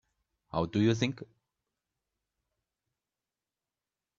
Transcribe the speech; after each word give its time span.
How 0.51 0.65
do 0.65 0.79
you 0.81 0.95
think? 0.95 1.21